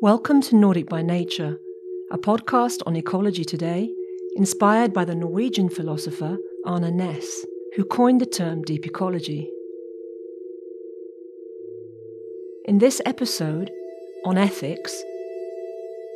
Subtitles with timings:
[0.00, 1.58] Welcome to Nordic by Nature,
[2.12, 3.92] a podcast on ecology today,
[4.36, 7.44] inspired by the Norwegian philosopher Arne Næss,
[7.74, 9.50] who coined the term deep ecology.
[12.64, 13.72] In this episode,
[14.24, 15.02] on ethics,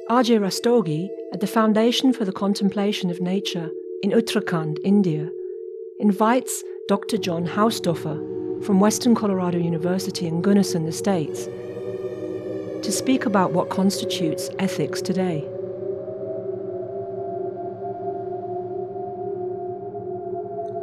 [0.09, 3.69] Ajay Rastogi at the Foundation for the Contemplation of Nature
[4.05, 5.28] in Uttarakhand, India,
[5.98, 7.19] invites Dr.
[7.19, 11.48] John Hausdoerffer from Western Colorado University in Gunnison Estates
[12.82, 15.41] to speak about what constitutes ethics today.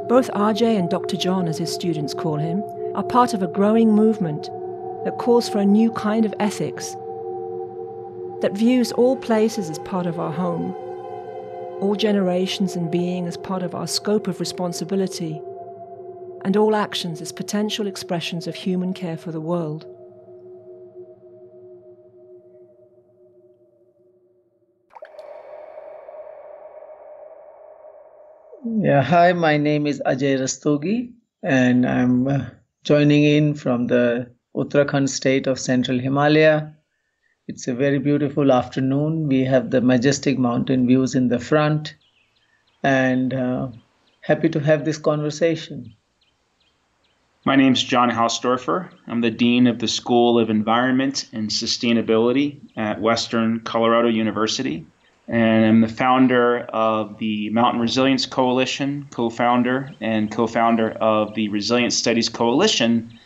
[0.08, 1.17] Both Ajay and Dr.
[1.17, 2.63] John, as his students call him,
[2.95, 4.49] are part of a growing movement
[5.05, 6.95] that calls for a new kind of ethics
[8.41, 10.73] that views all places as part of our home,
[11.81, 15.41] all generations and being as part of our scope of responsibility,
[16.44, 19.86] and all actions as potential expressions of human care for the world.
[28.81, 31.11] Yeah, hi, my name is Ajay Rastogi,
[31.44, 32.45] and I'm uh,
[32.85, 36.77] joining in from the Uttarakhand state of central Himalaya.
[37.50, 39.27] It's a very beautiful afternoon.
[39.27, 41.95] We have the majestic mountain views in the front,
[42.81, 43.67] and uh,
[44.22, 45.94] happy to have this conversation.
[47.44, 48.91] My name is John Hausdoerffer.
[49.07, 54.85] I'm the Dean of the School of Environment and Sustainability at Western Colorado University
[55.30, 61.35] and I'm the founder of the Mountain Resilience Coalition, co founder and co founder of
[61.35, 63.19] the Resilience Studies Coalition,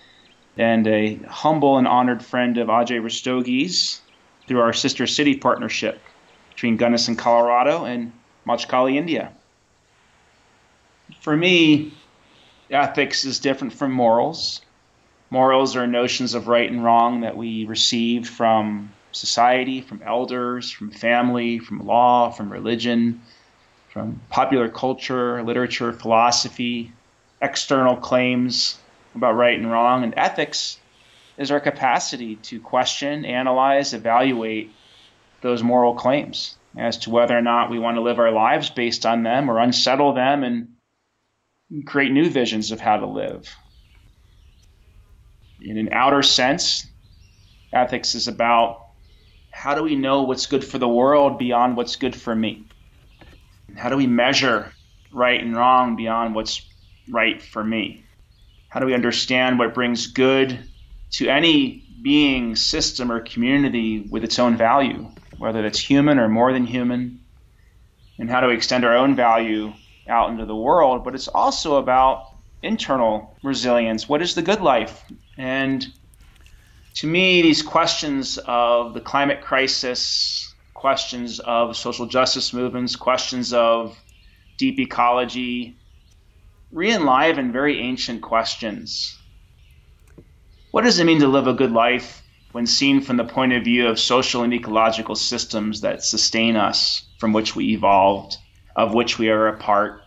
[0.58, 4.02] and a humble and honored friend of Ajay Rastogi's
[4.48, 6.02] through our sister city partnership
[6.50, 8.12] between Gunnison, Colorado, and
[8.46, 9.32] Majkhali, India.
[11.22, 11.94] For me,
[12.70, 14.62] ethics is different from morals.
[15.30, 20.92] Morals are notions of right and wrong that we received from society, from elders, from
[20.92, 23.22] family, from law, from religion,
[23.92, 26.92] from popular culture, literature, philosophy,
[27.42, 28.78] external claims
[29.16, 30.04] about right and wrong.
[30.04, 30.80] And ethics
[31.38, 34.72] is our capacity to question, analyze, evaluate
[35.42, 39.06] those moral claims as to whether or not we want to live our lives based
[39.06, 43.56] on them or unsettle them and create new visions of how to live.
[45.62, 46.88] In an outer sense,
[47.72, 48.83] ethics is about
[49.54, 52.66] how do we know what's good for the world beyond what's good for me?
[53.78, 54.74] How do we measure
[55.12, 56.68] right and wrong beyond what's
[57.08, 58.04] right for me?
[58.70, 60.60] How do we understand what brings good
[61.12, 66.52] to any being, system, or community with its own value, whether that's human or more
[66.52, 67.22] than human?
[68.18, 69.72] And how do we extend our own value
[70.08, 71.04] out into the world?
[71.06, 72.26] But it's also about
[72.64, 74.10] internal resilience.
[74.10, 75.06] What is the good life?
[75.38, 75.86] And
[76.96, 83.98] to me, these questions of the climate crisis, questions of social justice movements, questions of
[84.58, 85.76] deep ecology,
[86.72, 89.18] re-enliven very ancient questions.
[90.72, 92.22] What does it mean to live a good life
[92.52, 97.08] when seen from the point of view of social and ecological systems that sustain us,
[97.20, 98.38] from which we evolved,
[98.76, 100.02] of which we are a part?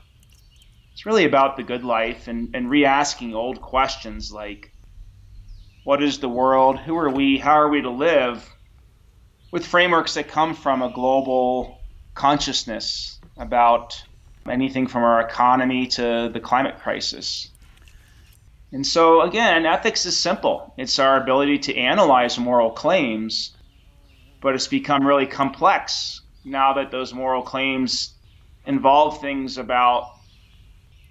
[0.93, 4.73] It's really about the good life and, and re asking old questions like
[5.87, 8.45] what is the world, who are we, how are we to live,
[9.53, 11.81] with frameworks that come from a global
[12.13, 14.03] consciousness about
[14.51, 17.53] anything from our economy to the climate crisis.
[18.73, 20.75] And so, again, ethics is simple.
[20.77, 23.57] It's our ability to analyze moral claims,
[24.41, 28.13] but it's become really complex now that those moral claims
[28.67, 30.17] involve things about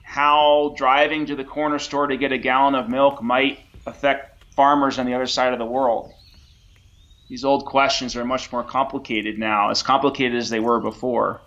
[0.03, 4.98] how driving to the corner store to get a gallon of milk might affect farmers
[5.00, 6.12] on the other side of the world.
[7.30, 11.42] These old questions are much more complicated now, as complicated as they were before.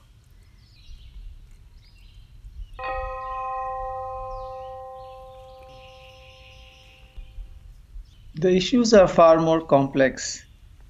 [8.34, 10.44] The issues are far more complex,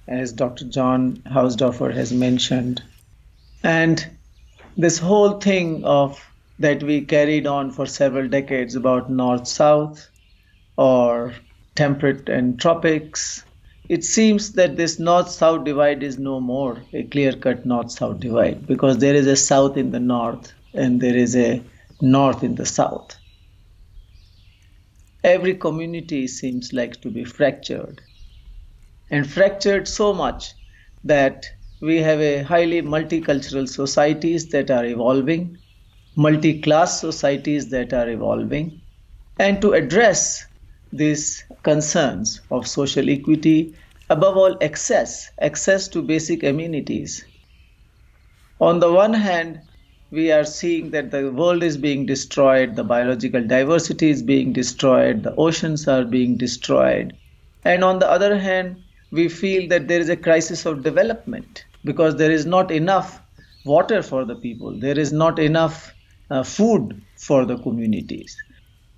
[0.06, 0.66] as Dr.
[0.66, 2.82] John Hausdoerffer has mentioned.
[3.62, 4.06] And
[4.76, 6.22] this whole thing of
[6.58, 10.08] that we carried on for several decades about north south
[10.76, 11.34] or
[11.78, 13.44] temperate and tropics.
[13.88, 18.18] It seems that this north south divide is no more a clear cut north south
[18.20, 21.62] divide because there is a south in the north and there is a
[22.00, 23.16] north in the south.
[25.24, 28.02] Every community seems like to be fractured
[29.10, 30.52] and fractured so much
[31.04, 31.46] that
[31.80, 35.56] we have a highly multicultural societies that are evolving,
[36.16, 38.80] multi class societies that are evolving.
[39.38, 40.44] And to address
[40.92, 43.74] these concerns of social equity
[44.10, 47.24] above all, access, access to basic amenities.
[48.60, 49.60] On the one hand,
[50.10, 55.22] we are seeing that the world is being destroyed, the biological diversity is being destroyed,
[55.22, 57.12] the oceans are being destroyed.
[57.64, 62.16] And on the other hand, we feel that there is a crisis of development because
[62.16, 63.20] there is not enough
[63.64, 65.94] water for the people, there is not enough
[66.30, 68.36] uh, food for the communities.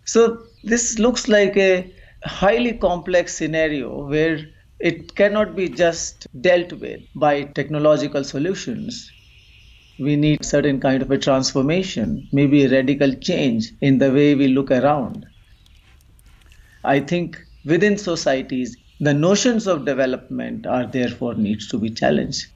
[0.04, 1.92] So, this looks like a
[2.24, 4.38] highly complex scenario where
[4.78, 9.10] it cannot be just dealt with by technological solutions
[10.00, 14.48] we need certain kind of a transformation, maybe a radical change in the way we
[14.48, 15.26] look around.
[16.82, 22.46] I think within societies, the notions of development are therefore needs to be challenged.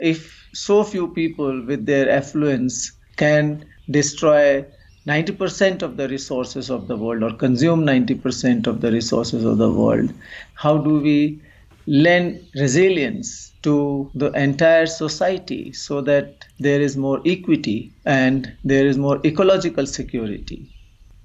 [0.00, 4.64] If so few people with their affluence can destroy
[5.06, 9.70] 90% of the resources of the world or consume 90% of the resources of the
[9.70, 10.12] world,
[10.54, 11.40] how do we
[11.86, 18.96] lend resilience to the entire society so that there is more equity and there is
[18.96, 20.70] more ecological security.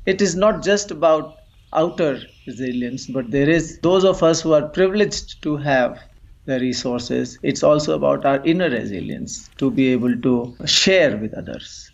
[0.05, 1.37] It is not just about
[1.73, 5.99] outer resilience, but there is those of us who are privileged to have
[6.45, 7.37] the resources.
[7.43, 11.86] It's also about our inner resilience to be able to share with others.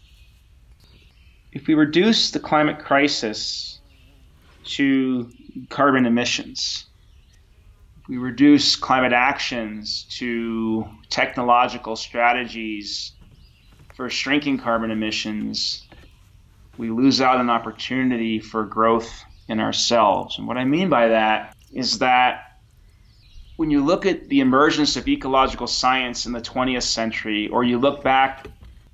[1.53, 3.79] If we reduce the climate crisis
[4.63, 5.29] to
[5.69, 6.85] carbon emissions,
[8.09, 13.13] we reduce climate actions to technological strategies
[13.95, 15.87] for shrinking carbon emissions,
[16.77, 20.39] we lose out an opportunity for growth in ourselves.
[20.39, 22.45] And what I mean by that is that
[23.57, 27.77] when you look at the emergence of ecological science in the 20th century, or you
[27.77, 28.47] look back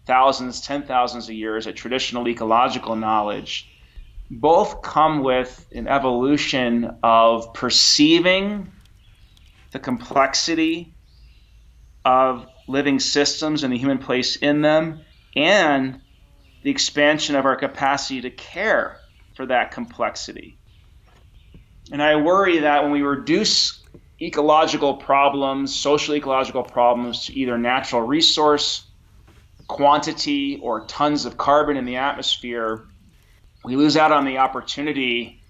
[0.10, 3.70] thousands, ten thousands of years of traditional ecological knowledge,
[4.32, 8.72] both come with an evolution of perceiving
[9.72, 10.96] the complexity
[12.04, 15.02] of living systems and the human place in them,
[15.36, 16.02] and
[16.64, 19.00] the expansion of our capacity to care
[19.36, 20.58] for that complexity.
[21.92, 23.84] And I worry that when we reduce
[24.20, 28.89] ecological problems, social ecological problems, to either natural resource
[29.70, 32.86] quantity or tons of carbon in the atmosphere,
[33.64, 35.42] we lose out on the opportunity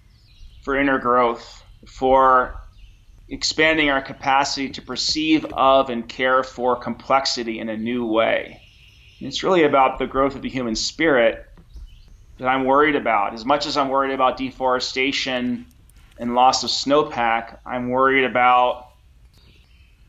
[0.62, 2.54] for inner growth, for
[3.30, 8.60] expanding our capacity to perceive of and care for complexity in a new way.
[9.18, 11.46] And it's really about the growth of the human spirit
[12.38, 13.32] that I'm worried about.
[13.32, 15.64] As much as I'm worried about deforestation
[16.18, 18.88] and loss of snowpack, I'm worried about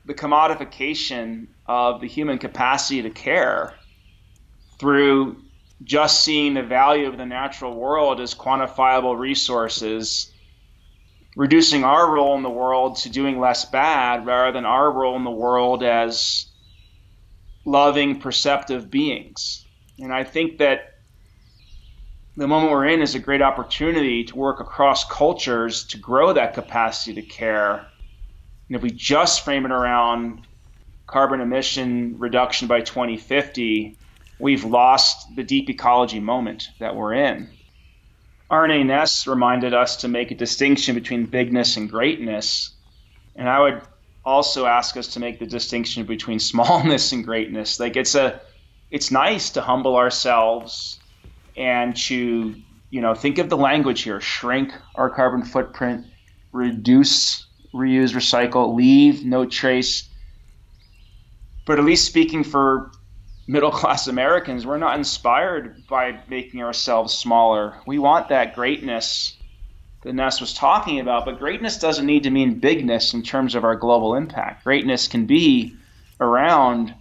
[0.04, 3.76] the commodification of the human capacity to care
[4.82, 5.38] through
[5.84, 10.32] just seeing the value of the natural world as quantifiable resources
[11.36, 15.24] reducing our role in the world to doing less bad rather than our role in
[15.24, 16.48] the world as
[17.64, 19.66] loving, perceptive beings.
[20.00, 20.96] And I think that
[22.36, 26.56] the moment we're in is a great opportunity to work across cultures to grow that
[26.56, 27.86] capacity to care.
[28.68, 30.42] And if we just frame it around
[31.06, 33.98] carbon emission reduction by 2050,
[34.42, 37.50] we've lost the deep ecology moment that we're in.
[38.50, 42.72] Arne Naess reminded us to make a distinction between bigness and greatness.
[43.36, 43.82] And I would
[44.26, 47.80] also ask us to make the distinction between smallness and greatness.
[47.80, 48.42] Like it's a
[48.90, 51.00] it's nice to humble ourselves
[51.56, 52.56] and to,
[52.90, 56.06] you know, think of the language here, shrink our carbon footprint,
[56.52, 60.10] reduce, reuse, recycle, leave no trace.
[61.66, 62.92] But at least speaking for
[63.52, 67.76] middle class Americans, we're not inspired by making ourselves smaller.
[67.86, 69.36] We want that greatness
[70.04, 73.66] that Naess was talking about, but greatness doesn't need to mean bigness in terms of
[73.66, 74.64] our global impact.
[74.64, 75.76] Greatness can be
[76.22, 76.96] around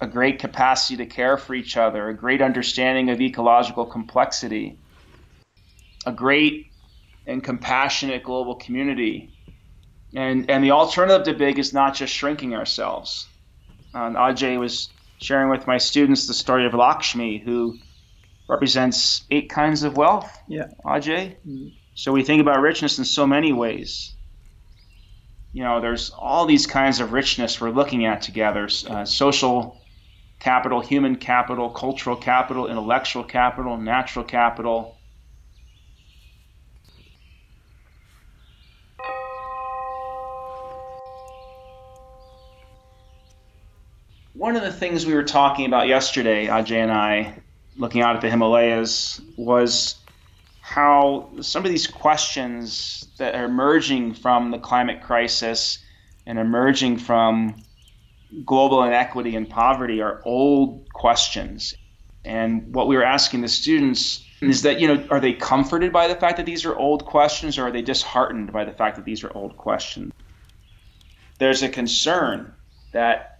[0.00, 4.78] a great capacity to care for each other, a great understanding of ecological complexity,
[6.06, 6.68] a great
[7.26, 9.30] and compassionate global community.
[10.14, 13.28] And, and the alternative to big is not just shrinking ourselves.
[13.92, 14.88] Uh, Ajay was
[15.20, 17.78] sharing with my students the story of Lakshmi, who
[18.48, 20.42] represents eight kinds of wealth.
[20.48, 20.68] Yeah.
[20.84, 21.36] Ajay.
[21.46, 21.68] Mm-hmm.
[21.94, 24.14] So we think about richness in so many ways.
[25.52, 29.80] You know, there's all these kinds of richness we're looking at together uh, social
[30.38, 34.96] capital, human capital, cultural capital, intellectual capital, natural capital.
[44.40, 47.34] One of the things we were talking about yesterday, uh, Ajay and I,
[47.76, 49.96] looking out at the Himalayas, was
[50.62, 55.78] how some of these questions that are emerging from the climate crisis
[56.24, 57.54] and emerging from
[58.42, 61.74] global inequity and poverty are old questions.
[62.24, 66.08] And what we were asking the students is that, you know, are they comforted by
[66.08, 69.04] the fact that these are old questions or are they disheartened by the fact that
[69.04, 70.14] these are old questions?
[71.38, 72.54] There's a concern
[72.92, 73.39] that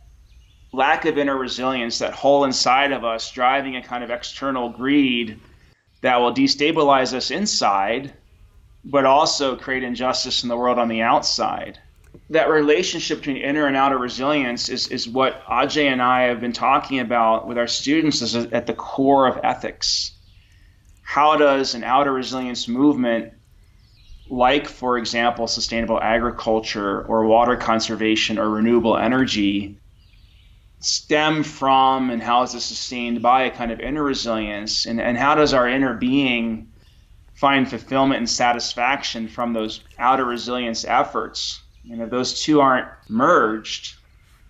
[0.72, 5.40] lack of inner resilience, that hole inside of us driving a kind of external greed
[6.00, 8.12] that will destabilize us inside,
[8.84, 11.78] but also create injustice in the world on the outside
[12.30, 16.52] that relationship between inner and outer resilience is, is what Ajay and I have been
[16.52, 20.12] talking about with our students is at the core of ethics.
[21.02, 23.32] How does an outer resilience movement,
[24.28, 29.79] like, for example, sustainable agriculture or water conservation or renewable energy,
[30.80, 34.86] stem from and how is it sustained by a kind of inner resilience?
[34.86, 36.72] And, and how does our inner being
[37.34, 41.62] find fulfillment and satisfaction from those outer resilience efforts?
[41.90, 43.94] And if those two aren't merged,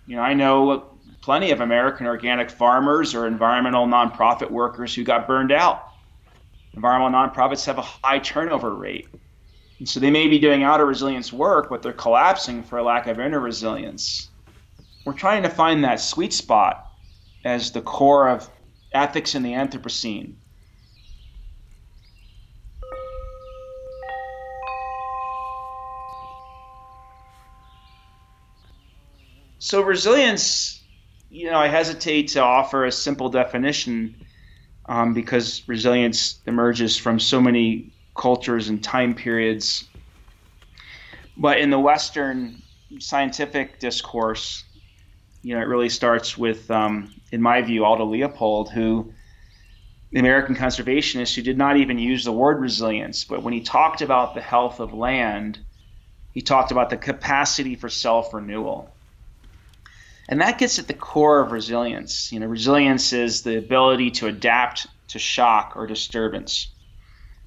[0.07, 5.27] you know, I know plenty of American organic farmers or environmental nonprofit workers who got
[5.27, 5.87] burned out.
[6.73, 9.07] Environmental nonprofits have a high turnover rate.
[9.79, 13.07] And so they may be doing outer resilience work, but they're collapsing for a lack
[13.07, 14.30] of inner resilience.
[15.05, 16.87] We're trying to find that sweet spot
[17.43, 18.49] as the core of
[18.93, 20.33] ethics in the Anthropocene.
[29.57, 30.83] So resilience,
[31.29, 34.25] you know, I hesitate to offer a simple definition
[34.87, 39.87] um, because resilience emerges from so many cultures and time periods.
[41.37, 42.61] But in the Western
[42.99, 44.63] scientific discourse,
[45.41, 49.13] you know, it really starts with, um, in my view, Aldo Leopold, who
[50.11, 54.01] the American conservationist who did not even use the word resilience, but when he talked
[54.01, 55.59] about the health of land,
[56.31, 58.95] he talked about the capacity for self renewal.
[60.29, 62.31] And that gets at the core of resilience.
[62.31, 66.73] You know, resilience is the ability to adapt to shock or disturbance.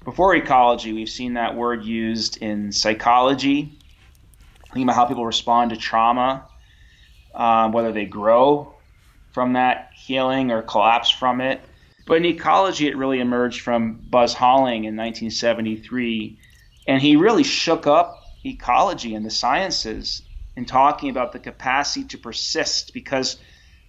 [0.03, 3.79] Before ecology, we've seen that word used in psychology,
[4.65, 6.45] thinking about how people respond to trauma,
[7.35, 8.73] um, whether they grow
[9.33, 11.61] from that healing or collapse from it.
[12.07, 16.39] But in ecology, it really emerged from Buzz Holling in 1973.
[16.87, 20.21] And he really shook up ecology and the sciences
[20.55, 23.37] in talking about the capacity to persist because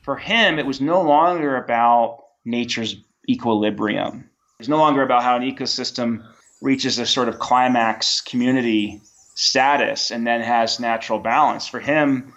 [0.02, 2.96] for him it was no longer about nature's
[3.28, 4.30] equilibrium.
[4.58, 6.24] It's no longer about how an ecosystem
[6.62, 9.02] reaches a sort of climax community
[9.34, 11.68] status and then has natural balance.
[11.68, 12.32] For him,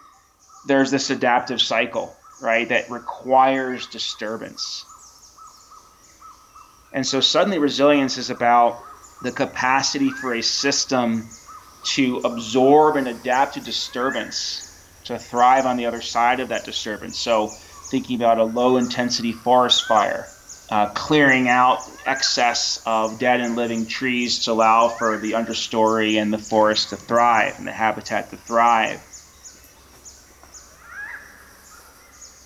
[0.70, 4.86] there's this adaptive cycle, right, that requires disturbance.
[6.92, 8.86] And so suddenly resilience is about
[9.22, 11.32] the capacity for a system
[11.82, 14.68] to absorb and adapt to disturbance
[15.06, 17.20] to thrive on the other side of that disturbance.
[17.20, 17.58] So,
[17.90, 20.36] thinking about a low intensity forest fire,
[20.70, 26.32] uh, clearing out excess of dead and living trees to allow for the understory and
[26.32, 29.09] the forest to thrive and the habitat to thrive.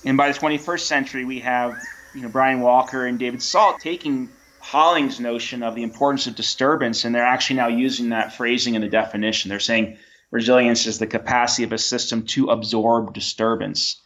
[0.05, 1.77] And by the 21st century, we have
[2.13, 4.29] you know Brian Walker and David Salt taking
[4.59, 8.81] Holling's notion of the importance of disturbance, and they're actually now using that phrasing in
[8.81, 9.49] the definition.
[9.49, 9.97] They're saying
[10.31, 14.01] resilience is the capacity of a system to absorb disturbance.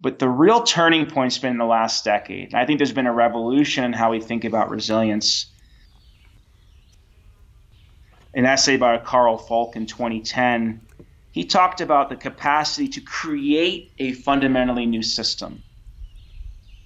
[0.00, 2.54] But the real turning point's been in the last decade.
[2.54, 5.46] I think there's been a revolution in how we think about resilience.
[8.34, 10.80] An essay by Carl Folke in 2010,
[11.36, 15.62] he talked about the capacity to create a fundamentally new system.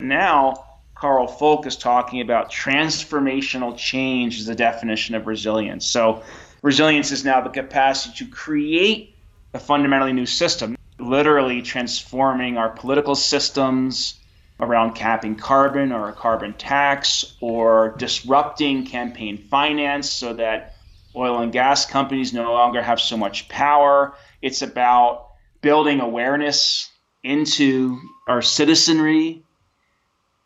[0.01, 0.67] Now,
[0.97, 5.87] Carl Folke is talking about transformational change as the definition of resilience.
[5.87, 6.25] So,
[6.65, 9.15] resilience is now the capacity to create
[9.55, 14.19] a fundamentally new system, literally transforming our political systems
[14.59, 20.75] around capping carbon or a carbon tax or disrupting campaign finance so that
[21.15, 24.15] oil and gas companies no longer have so much power.
[24.43, 25.29] It's about
[25.61, 26.91] building awareness
[27.23, 29.45] into our citizenry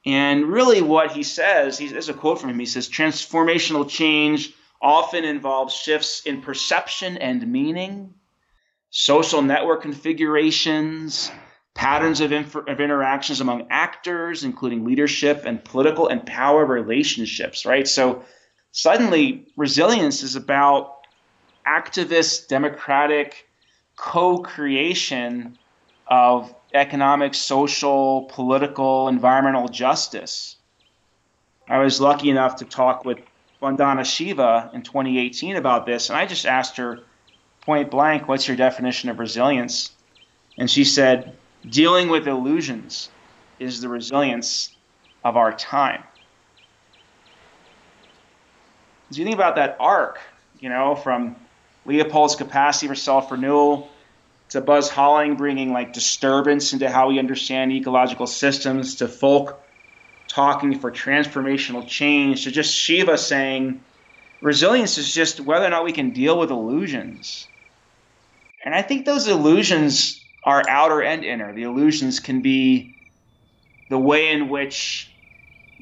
[0.06, 2.58] and really, what he says, he, there's a quote from him.
[2.58, 8.14] He says, Transformational change often involves shifts in perception and meaning,
[8.90, 11.30] social network configurations,
[11.74, 17.88] patterns of, inf- of interactions among actors, including leadership and political and power relationships, right?
[17.88, 18.24] So,
[18.72, 20.98] suddenly, resilience is about
[21.66, 23.43] activist, democratic
[23.96, 25.58] co creation
[26.06, 30.56] of economic, social, political, environmental justice.
[31.68, 33.18] I was lucky enough to talk with
[33.62, 37.00] Vandana Shiva in 2018 about this, and I just asked her,
[37.62, 39.92] point blank, What's your definition of resilience?
[40.58, 41.36] And she said,
[41.68, 43.08] Dealing with illusions
[43.58, 44.74] is the resilience
[45.24, 46.02] of our time.
[49.10, 50.20] As you think about that arc,
[50.60, 51.36] you know, from
[51.86, 53.88] Leopold's capacity for self renewal
[54.50, 59.58] to Buzz Holling bringing like disturbance into how we understand ecological systems to Folke
[60.28, 63.80] talking for transformational change to just Shiva saying
[64.40, 67.46] resilience is just whether or not we can deal with illusions.
[68.64, 71.52] And I think those illusions are outer and inner.
[71.54, 72.94] The illusions can be
[73.90, 75.10] the way in which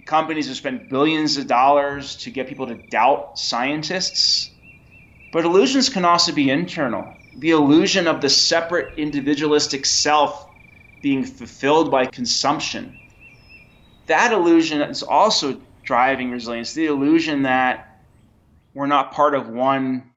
[0.05, 4.52] companies have spent billions of dollars to get people to doubt scientists.
[5.33, 7.17] But illusions can also be internal.
[7.39, 10.47] The illusion of the separate individualistic self
[11.01, 12.95] being fulfilled by consumption.
[14.07, 16.75] That illusion is also driving resilience.
[16.75, 17.89] The illusion that
[18.75, 20.13] we're not part of one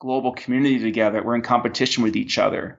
[0.00, 2.78] global community together, we're in competition with each other.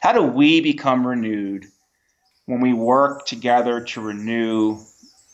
[0.00, 1.66] How do we become renewed
[2.46, 4.78] when we work together to renew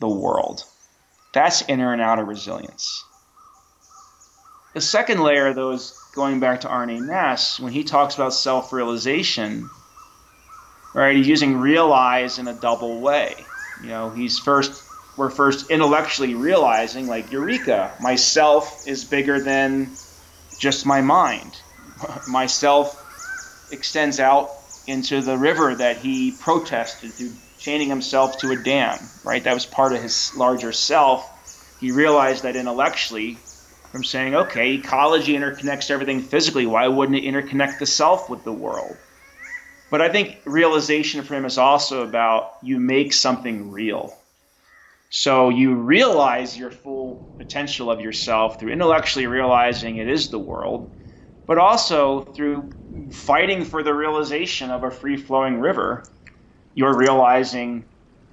[0.00, 0.64] the world?
[1.32, 3.04] That's inner and outer resilience.
[4.74, 8.72] The second layer, though, is going back to Arne Naess when he talks about self
[8.72, 9.68] realization,
[10.94, 11.16] right?
[11.16, 13.34] He's using realize in a double way.
[13.82, 14.82] You know, he's first,
[15.16, 19.90] we're first intellectually realizing, like, Eureka, myself is bigger than
[20.58, 21.52] just my mind.
[22.28, 22.98] myself
[23.70, 24.50] extends out
[24.86, 29.44] into the river that he protested through chaining himself to a dam, right?
[29.44, 31.30] That was part of his larger self.
[31.78, 33.38] He realized that intellectually,
[33.92, 38.52] from saying, okay, ecology interconnects everything physically, why wouldn't it interconnect the self with the
[38.52, 38.96] world?
[39.90, 44.16] But I think realization for him is also about you make something real.
[45.10, 50.90] So you realize your full potential of yourself through intellectually realizing it is the world,
[51.46, 52.70] but also through
[53.10, 56.04] fighting for the realization of a free flowing river,
[56.74, 57.84] you're realizing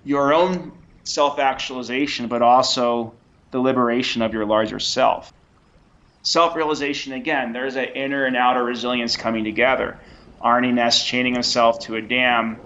[0.03, 0.71] your own
[1.03, 3.13] self actualization, but also
[3.51, 5.33] the liberation of your larger self.
[6.21, 9.99] Self realization, again, there's an inner and outer resilience coming together.
[10.41, 12.61] Arne Naess chaining himself to a dam,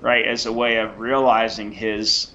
[0.00, 2.32] right, as a way of realizing his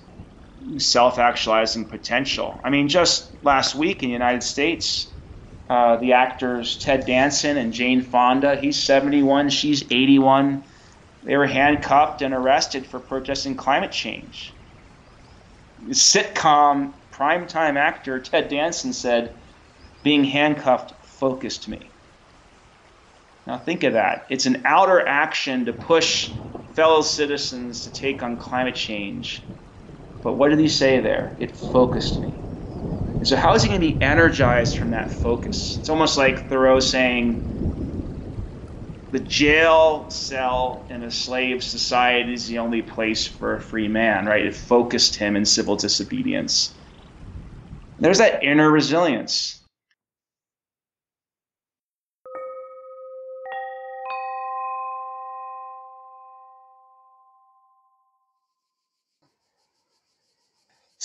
[0.78, 2.60] self actualizing potential.
[2.64, 5.14] I mean, just last week in the United States,
[5.70, 8.56] uh, the actors Ted Danson and Jane Fonda.
[8.56, 10.64] He's 71, she's 81.
[11.24, 14.54] They were handcuffed and arrested for protesting climate change.
[15.86, 19.34] The sitcom primetime actor Ted Danson said,
[20.04, 21.90] being handcuffed focused me.
[23.46, 24.26] Now think of that.
[24.30, 26.32] It's an outer action to push
[26.74, 29.44] fellow citizens to take on climate change.
[30.22, 31.36] But what did he say there?
[31.40, 32.47] It focused me.
[33.28, 35.76] So, how is he going to be energized from that focus?
[35.82, 37.44] It's almost like Thoreau saying,
[39.12, 44.28] the jail cell in a slave society is the only place for a free man,
[44.28, 44.46] right?
[44.46, 46.78] It focused him in civil disobedience.
[48.00, 49.57] There's that inner resilience.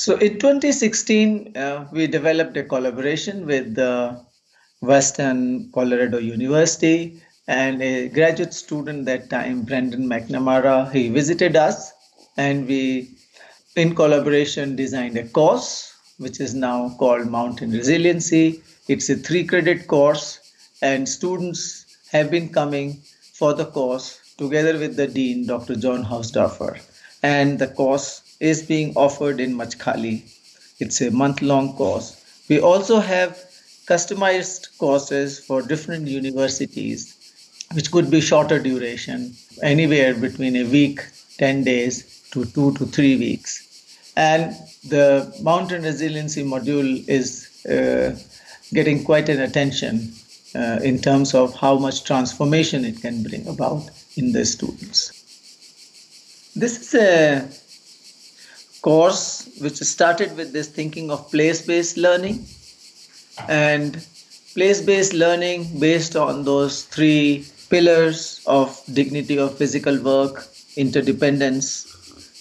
[0.03, 4.21] So in 2016, uh, we developed a collaboration with the
[4.81, 11.93] Western Colorado University and a graduate student that time, Brendan McNamara, he visited us
[12.37, 13.11] and we,
[13.77, 18.61] in collaboration, designed a course which is now called Mountain Resiliency.
[18.89, 20.41] It's a three credit course
[20.83, 23.03] and students have been coming
[23.35, 25.77] for the course together with the dean, Dr.
[25.77, 26.83] John Hausdoerffer.
[27.23, 30.15] And the course is being offered in Majkhali.
[30.81, 32.09] It's a month long course.
[32.49, 33.39] We also have
[33.87, 37.01] customized courses for different universities,
[37.73, 41.07] which could be shorter duration, anywhere between a week,
[41.39, 41.97] 10 days,
[42.33, 44.13] to two to three weeks.
[44.17, 44.57] And
[44.89, 48.19] the mountain resiliency module is uh,
[48.75, 50.13] getting quite an attention
[50.57, 55.19] uh, in terms of how much transformation it can bring about in the students.
[56.55, 57.49] This is a
[58.83, 62.45] course which started with this thinking of place based learning
[63.49, 64.05] and
[64.55, 71.87] place based learning based on those three pillars of dignity of physical work, interdependence,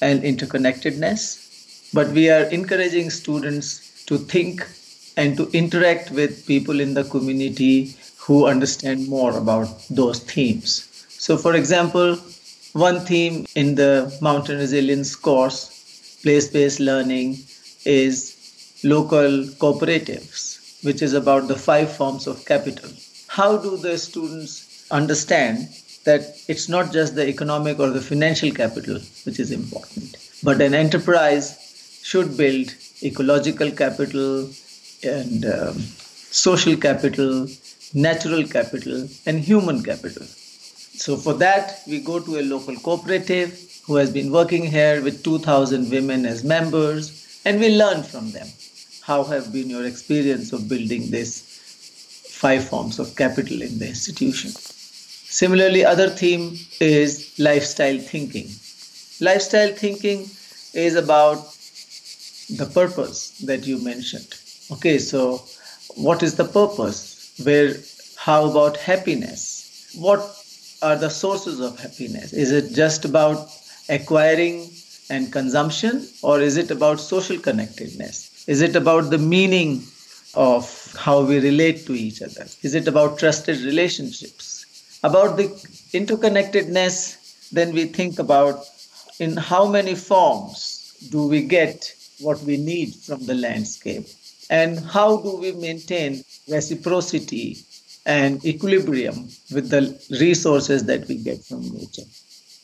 [0.02, 1.94] and interconnectedness.
[1.94, 4.68] But we are encouraging students to think
[5.16, 10.88] and to interact with people in the community who understand more about those themes.
[11.10, 12.18] So, for example,
[12.74, 15.81] one theme in the mountain resilience course
[16.24, 17.38] place based learning
[17.86, 22.90] is local cooperatives, which is about the five forms of capital.
[23.28, 25.70] How do the students understand
[26.06, 30.74] that it's not just the economic or the financial capital which is important, but an
[30.74, 34.50] enterprise should build ecological capital
[35.04, 37.48] and um, social capital,
[37.94, 40.26] natural capital, and human capital.
[40.26, 45.24] So, for that, we go to a local cooperative who has been working here with
[45.24, 48.48] 2,000 women as members, and we learn from them.
[49.02, 51.42] How have been your experience of building this
[52.30, 54.52] five forms of capital in the institution?
[54.52, 58.50] Similarly, other theme is lifestyle thinking.
[59.20, 60.30] Lifestyle thinking
[60.74, 61.38] is about
[62.58, 64.36] the purpose that you mentioned.
[64.72, 65.44] Okay, so
[65.96, 67.34] what is the purpose?
[67.44, 67.76] Where
[68.18, 69.90] how about happiness?
[69.96, 70.20] What
[70.82, 72.34] are the sources of happiness?
[72.34, 73.50] Is it just about
[73.92, 74.70] acquiring
[75.10, 78.46] and consumption or is it about social connectedness?
[78.48, 79.84] Is it about the meaning
[80.34, 82.46] of how we relate to each other?
[82.64, 85.00] Is it about trusted relationships?
[85.04, 85.48] About the
[85.94, 88.64] interconnectedness, then we think about
[89.20, 94.08] in how many forms do we get what we need from the landscape?
[94.50, 97.58] And how do we maintain reciprocity
[98.06, 99.84] and equilibrium with the
[100.20, 102.08] resources that we get from nature?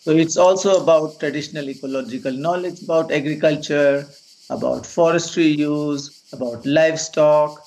[0.08, 4.08] So it's also about traditional ecological knowledge about agriculture,
[4.50, 7.62] about forestry use, about livestock,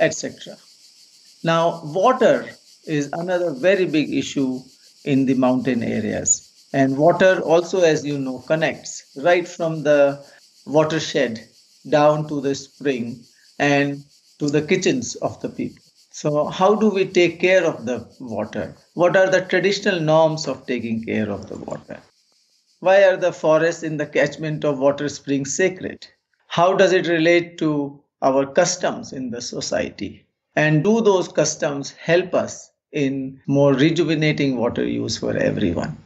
[0.00, 0.56] etc.
[1.44, 2.48] Now, water
[2.86, 4.60] is another very big issue
[5.04, 6.50] in the mountain areas.
[6.72, 10.24] And water also, as you know, connects right from the
[10.64, 11.46] watershed
[11.86, 13.24] down to the spring
[13.58, 14.02] and
[14.38, 15.81] to the kitchens of the people.
[16.14, 18.76] So, how do we take care of the water?
[18.92, 22.00] What are the traditional norms of taking care of the water?
[22.80, 26.06] Why are the forests in the catchment of water springs sacred?
[26.48, 30.26] How does it relate to our customs in the society?
[30.54, 35.96] And do those customs help us in more rejuvenating water use for everyone.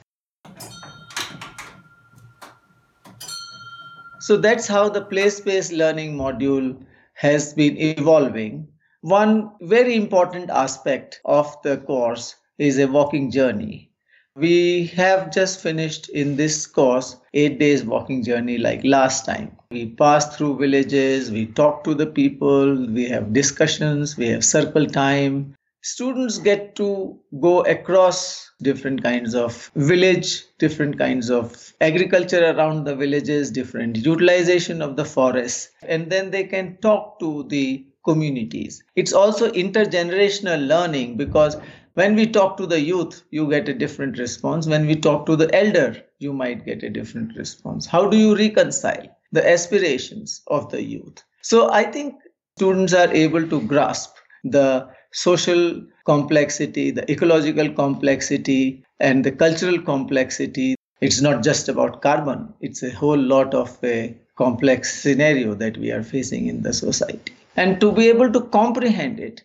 [4.20, 6.80] So that's how the place based learning module
[7.14, 8.68] has been evolving.
[9.06, 13.92] One very important aspect of the course is a walking journey.
[14.34, 19.56] We have just finished in this course eight days walking journey like last time.
[19.70, 24.86] We pass through villages, we talk to the people, we have discussions, we have circle
[24.86, 32.82] time, students get to go across different kinds of village different kinds of agriculture around
[32.82, 38.82] the villages different utilization of the forests and then they can talk to the communities.
[38.94, 41.56] It's also intergenerational learning because
[41.94, 44.66] when we talk to the youth you get a different response.
[44.66, 47.86] When we talk to the elder you might get a different response.
[47.86, 51.22] How do you reconcile the aspirations of the youth?
[51.42, 52.14] So i think
[52.58, 54.14] students are able to grasp
[54.44, 60.74] the social complexity, the ecological complexity, and the cultural complexity.
[61.00, 65.90] It's not just about carbon, it's a whole lot of a complex scenario that we
[65.90, 67.34] are facing in the society.
[67.56, 69.42] And to be able to comprehend it,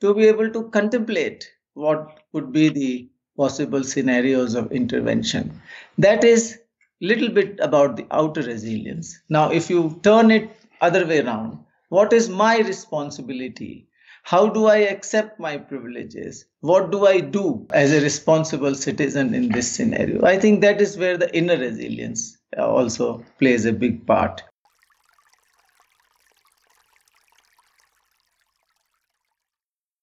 [0.00, 5.60] to be able to contemplate what could be the possible scenarios of intervention,
[5.98, 6.58] that is
[7.00, 9.20] little bit about the outer resilience.
[9.28, 13.88] Now, if you turn it other way around, what is my responsibility
[14.28, 16.44] how do I accept my privileges?
[16.60, 20.22] What do I do as a responsible citizen in this scenario?
[20.22, 24.42] I think that is where the inner resilience uh, also plays a big part.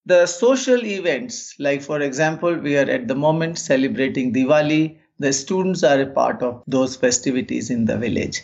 [0.05, 5.83] The social events, like for example, we are at the moment celebrating Diwali, the students
[5.83, 8.41] are a part of those festivities in the village.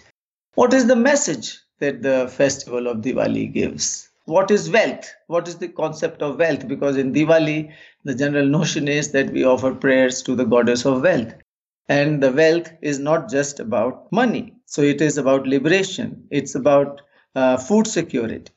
[0.55, 4.09] What is the message that the festival of Diwali gives?
[4.25, 5.13] what is wealth?
[5.27, 6.67] What is the concept of wealth?
[6.67, 7.71] Because in Diwali,
[8.03, 11.33] the general notion is that we offer prayers to the goddess of wealth.
[11.89, 14.55] And the wealth is not just about money.
[14.65, 17.01] So it is about liberation, it's about
[17.35, 18.51] uh, food security.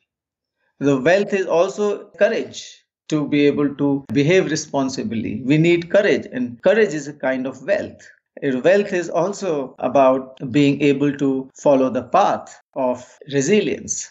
[0.78, 5.42] The wealth is also courage to be able to behave responsibly.
[5.42, 8.00] We need courage, and courage is a kind of wealth.
[8.42, 14.10] Wealth is also about being able to follow the path of resilience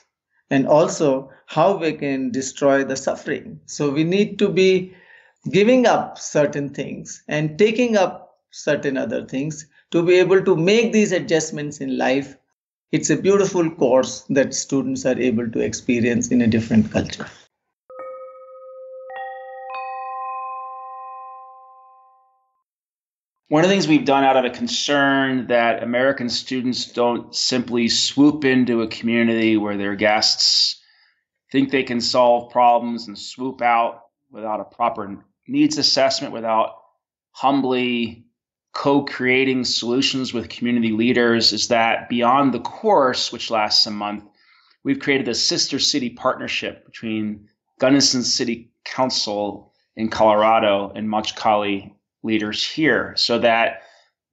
[0.50, 3.60] and also how we can destroy the suffering.
[3.66, 4.96] So we need to be
[5.52, 10.94] giving up certain things and taking up certain other things to be able to make
[10.94, 12.38] these adjustments in life.
[12.92, 17.28] It's a beautiful course that students are able to experience in a different culture.
[23.50, 27.90] One of the things we've done out of a concern that American students don't simply
[27.90, 30.82] swoop into a community where their guests
[31.52, 36.78] think they can solve problems and swoop out without a proper needs assessment, without
[37.32, 38.26] humbly
[38.74, 44.24] co creating solutions with community leaders, is that beyond the course, which lasts a month,
[44.84, 52.66] we've created a sister city partnership between Gunnison City Council in Colorado and Majkhali leaders
[52.66, 53.84] here so that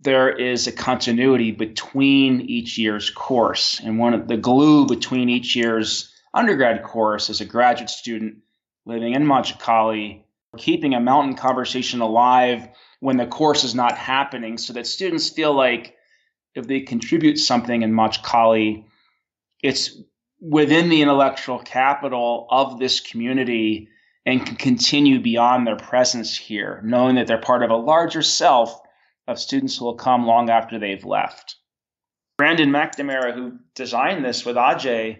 [0.00, 3.80] there is a continuity between each year's course.
[3.84, 8.36] And one of the glue between each year's undergrad course is a graduate student
[8.86, 10.22] living in Majkhali,
[10.56, 12.68] keeping a mountain conversation alive
[13.00, 15.96] when the course is not happening so that students feel like
[16.54, 18.84] if they contribute something in Majkhali,
[19.62, 20.00] it's
[20.40, 23.88] within the intellectual capital of this community
[24.30, 28.80] and can continue beyond their presence here, knowing that they're part of a larger self
[29.26, 31.56] of students who will come long after they've left.
[32.38, 35.18] Brandon McNamara, who designed this with Ajay,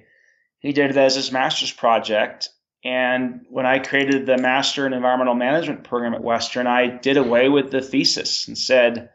[0.61, 2.49] he did it as his master's project.
[2.85, 7.49] And when I created the Master in Environmental Management program at Western, I did away
[7.49, 9.11] with the thesis and said,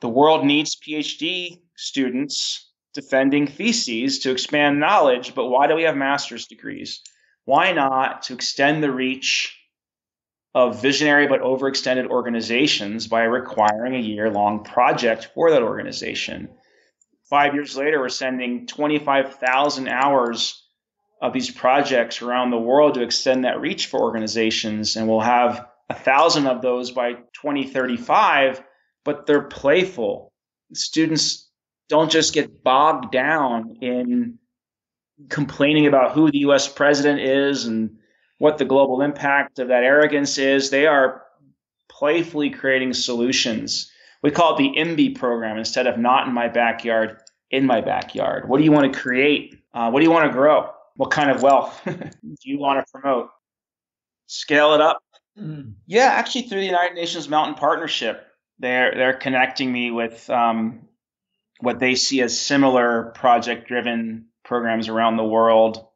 [0.00, 5.96] the world needs PhD students defending theses to expand knowledge, but why do we have
[5.96, 7.02] master's degrees?
[7.50, 9.58] Why not to extend the reach
[10.54, 16.48] of visionary but overextended organizations by requiring a year long project for that organization?
[17.28, 20.64] Five years later, we're sending 25,000 hours
[21.20, 25.66] of these projects around the world to extend that reach for organizations, and we'll have
[25.88, 28.62] a thousand of those by 2035,
[29.04, 30.32] but they're playful.
[30.72, 31.50] Students
[31.88, 34.38] don't just get bogged down in
[35.28, 37.96] complaining about who the US president is and
[38.38, 40.70] what the global impact of that arrogance is.
[40.70, 41.22] They are
[41.88, 43.90] playfully creating solutions.
[44.22, 47.18] We call it the IMBY program instead of not in my backyard,
[47.50, 48.48] in my backyard.
[48.48, 49.62] What do you want to create?
[49.74, 50.70] Uh, what do you want to grow?
[50.96, 53.30] What kind of wealth do you want to promote?
[54.26, 55.02] Scale it up.
[55.38, 55.74] Mm.
[55.86, 58.26] Yeah, actually, through the United Nations Mountain Partnership,
[58.58, 60.88] they're they're connecting me with um,
[61.60, 65.86] what they see as similar project-driven programs around the world.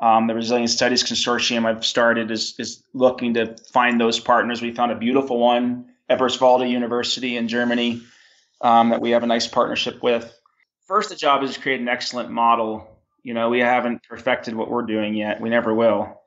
[0.00, 4.62] Um, the Resilient Studies Consortium I've started is, is looking to find those partners.
[4.62, 8.00] We found a beautiful one, at Eberswalde University in Germany,
[8.62, 10.34] um, that we have a nice partnership with.
[10.86, 12.88] First, the job is to create an excellent model.
[13.22, 15.38] You know, we haven't perfected what we're doing yet.
[15.42, 16.22] We never will.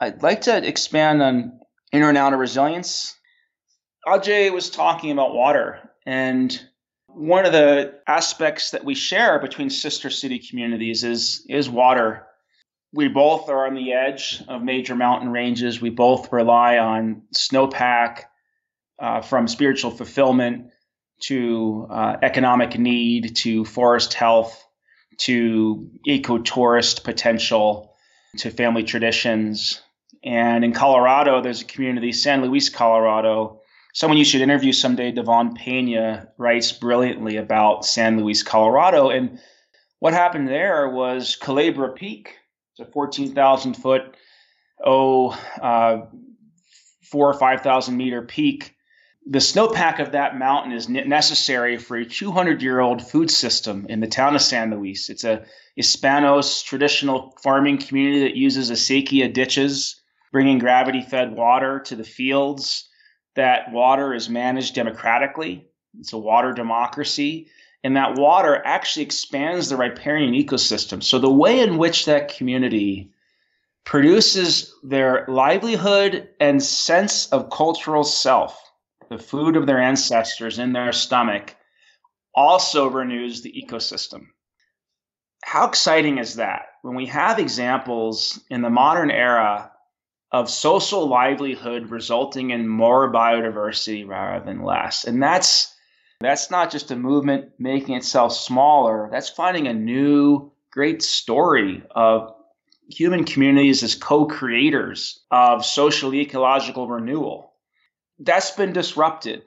[0.00, 1.58] I'd like to expand on
[1.94, 3.16] inner and outer resilience.
[4.06, 6.60] Ajay was talking about water, and
[7.06, 12.26] one of the aspects that we share between sister city communities is is water.
[12.92, 15.80] We both are on the edge of major mountain ranges.
[15.80, 18.24] We both rely on snowpack
[18.98, 20.70] uh, from spiritual fulfillment
[21.22, 24.62] to uh, economic need to forest health
[25.16, 27.94] to ecotourist potential
[28.38, 29.80] to family traditions
[30.24, 33.60] and in Colorado, there's a community, San Luis, Colorado.
[33.92, 39.10] Someone you should interview someday, Devon Pena, writes brilliantly about San Luis, Colorado.
[39.10, 39.38] And
[39.98, 42.36] what happened there was Culebra Peak.
[42.72, 44.16] It's a 14,000 foot,
[44.84, 46.06] oh, uh,
[47.02, 48.74] four or 5,000 meter peak.
[49.26, 54.00] The snowpack of that mountain is necessary for a 200 year old food system in
[54.00, 55.08] the town of San Luis.
[55.08, 55.44] It's a
[55.78, 60.00] Hispanos traditional farming community that uses acequia ditches
[60.34, 62.88] bringing gravity fed water to the fields.
[63.36, 65.68] That water is managed democratically.
[66.00, 67.50] It's a water democracy.
[67.84, 71.04] And that water actually expands the riparian ecosystem.
[71.04, 73.12] So the way in which that community
[73.84, 78.60] produces their livelihood and sense of cultural self,
[79.10, 81.54] the food of their ancestors in their stomach,
[82.34, 84.26] also renews the ecosystem.
[85.44, 86.62] How exciting is that?
[86.82, 89.70] When we have examples in the modern era
[90.34, 95.04] of social livelihood resulting in more biodiversity rather than less.
[95.04, 95.72] And that's
[96.18, 99.08] that's not just a movement making itself smaller.
[99.12, 102.34] That's finding a new great story of
[102.90, 107.52] human communities as co-creators of social ecological renewal.
[108.18, 109.44] That's been disrupted.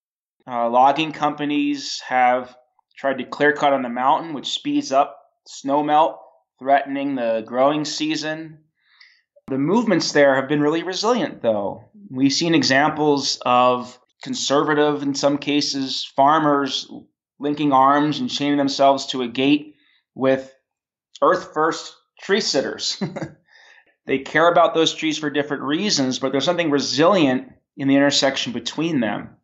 [0.50, 2.56] Uh, logging companies have
[2.96, 5.18] tried to clear cut on the mountain, which speeds up
[5.50, 6.16] snowmelt,
[6.60, 8.60] threatening the growing season
[9.48, 11.86] the movements there have been really resilient, though.
[12.10, 16.92] We've seen examples of conservative, in some cases, farmers
[17.40, 19.76] linking arms and chaining themselves to a gate
[20.16, 20.54] with
[21.22, 23.02] Earth First tree sitters.
[24.06, 28.54] they care about those trees for different reasons, but there's something resilient in the intersection
[28.54, 29.38] between them.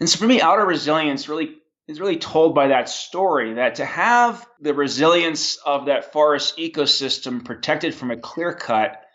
[0.00, 1.56] And so for me, outer resilience really
[1.88, 7.44] is really told by that story that to have the resilience of that forest ecosystem
[7.44, 9.05] protected from a clear cut,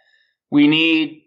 [0.51, 1.23] we need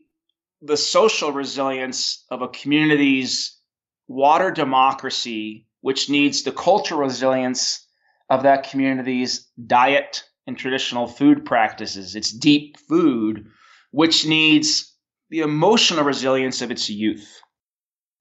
[0.60, 3.58] the social resilience of a community's
[4.06, 7.86] water democracy, which needs the cultural resilience
[8.30, 13.46] of that community's diet and traditional food practices, its deep food,
[13.90, 14.94] which needs
[15.30, 17.40] the emotional resilience of its youth.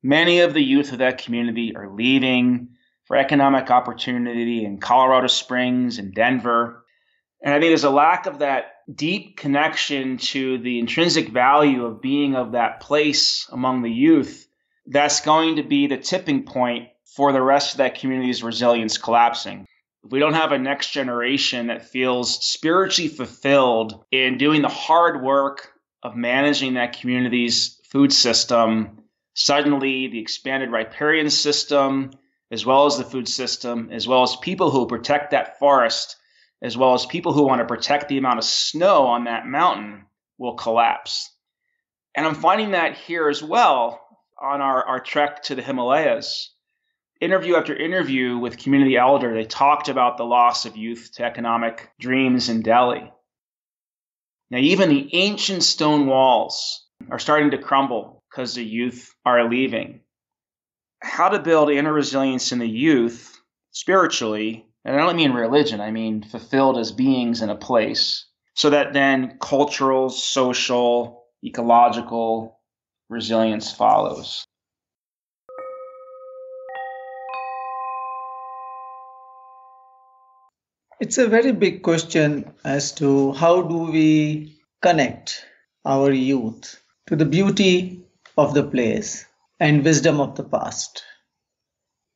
[0.01, 2.69] Many of the youth of that community are leaving
[3.05, 6.85] for economic opportunity in Colorado Springs and Denver.
[7.43, 12.01] And I think there's a lack of that deep connection to the intrinsic value of
[12.01, 14.47] being of that place among the youth
[14.87, 19.65] that's going to be the tipping point for the rest of that community's resilience collapsing.
[20.03, 25.23] If we don't have a next generation that feels spiritually fulfilled in doing the hard
[25.23, 32.11] work of managing that community's food system, suddenly the expanded riparian system,
[32.51, 36.17] as well as the food system, as well as people who protect that forest,
[36.63, 40.05] as well as people who want to protect the amount of snow on that mountain
[40.37, 41.29] will collapse.
[42.15, 43.99] And I'm finding that here as well
[44.41, 46.51] on our, our trek to the Himalayas.
[47.21, 51.89] Interview after interview with community elder, they talked about the loss of youth to economic
[51.99, 53.11] dreams in Delhi.
[54.49, 60.01] Now, even the ancient stone walls are starting to crumble because the youth are leaving
[61.03, 63.39] how to build inner resilience in the youth
[63.71, 68.69] spiritually, and I don't mean religion, I mean fulfilled as beings in a place, so
[68.69, 72.59] that then cultural, social, ecological
[73.09, 74.45] resilience follows.
[80.99, 85.45] It's a very big question as to how do we connect
[85.85, 88.05] our youth to the beauty
[88.37, 89.25] of the place
[89.59, 91.03] and wisdom of the past.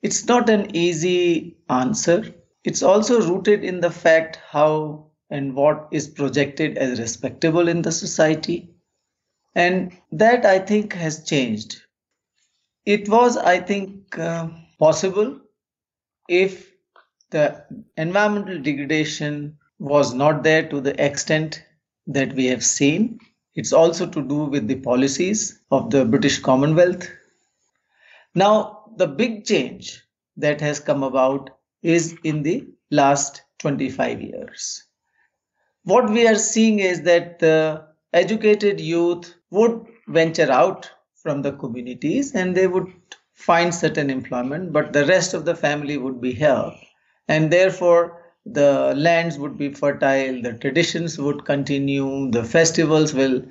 [0.01, 2.33] It's not an easy answer.
[2.67, 7.91] It's also rooted in the fact how and what is projected as respectable in the
[7.91, 8.69] society.
[9.55, 11.81] And that I think has changed.
[12.85, 14.49] It was, I think, uh,
[14.79, 15.39] possible
[16.29, 16.71] if
[17.31, 17.65] the
[17.97, 21.63] environmental degradation was not there to the extent
[22.07, 23.19] that we have seen.
[23.55, 27.07] It's also to do with the policies of the British Commonwealth
[28.37, 30.03] now, the big change
[30.35, 34.83] that has come about is in the last 25 years.
[35.83, 42.33] What we are seeing is that the educated youth would venture out from the communities
[42.35, 42.91] and they would
[43.33, 46.71] find certain employment, but the rest of the family would be here.
[47.27, 53.43] And therefore, the lands would be fertile, the traditions would continue, the festivals will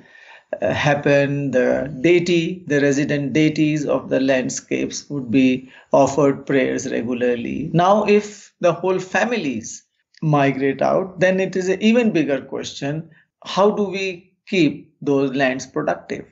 [0.61, 7.69] uh, happen, the deity, the resident deities of the landscapes would be offered prayers regularly.
[7.73, 9.83] Now, if the whole families
[10.21, 13.09] migrate out, then it is an even bigger question
[13.45, 16.25] how do we keep those lands productive?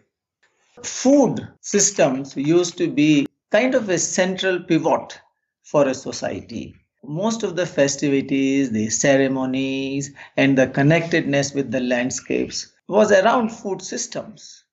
[0.84, 5.20] Food systems used to be kind of a central pivot
[5.64, 6.76] for a society.
[7.04, 13.82] Most of the festivities, the ceremonies, and the connectedness with the landscapes was around food
[13.82, 14.64] systems.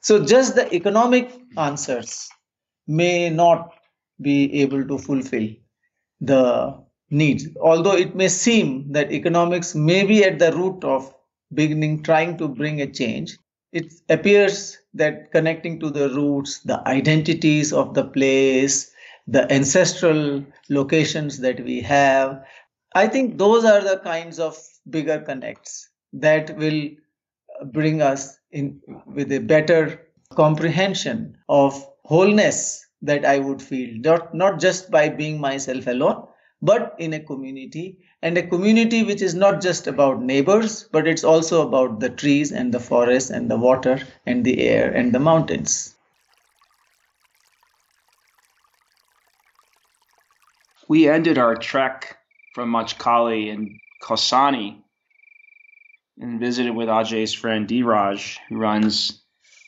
[0.00, 2.28] So just the economic answers
[2.86, 3.72] may not
[4.20, 5.48] be able to fulfill
[6.20, 7.46] the needs.
[7.60, 11.14] Although it may seem that economics may be at the root of
[11.54, 13.36] beginning trying to bring a change,
[13.72, 18.90] it appears that connecting to the roots, the identities of the place,
[19.26, 22.44] the ancestral locations that we have,
[22.94, 24.58] I think those are the kinds of
[24.90, 26.90] bigger connects that will
[27.66, 34.60] bring us in with a better comprehension of wholeness that I would feel, not, not
[34.60, 36.26] just by being myself alone,
[36.62, 41.24] but in a community, and a community which is not just about neighbors, but it's
[41.24, 45.18] also about the trees and the forest and the water and the air and the
[45.18, 45.96] mountains.
[50.88, 52.18] We ended our trek
[52.54, 54.81] from Majkhali in Kausani
[56.22, 59.20] and visited with Ajay's friend Dheeraj, who runs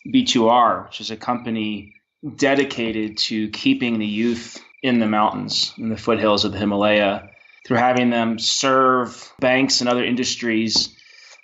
[0.07, 1.95] B2R, which is a company
[2.37, 7.29] dedicated to keeping the youth in the mountains, in the foothills of the Himalaya,
[7.67, 10.97] through having them serve banks and other industries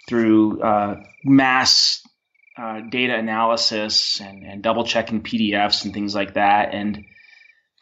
[0.09, 2.03] through uh, mass
[2.57, 6.73] uh, data analysis and, and double checking PDFs and things like that.
[6.73, 7.05] And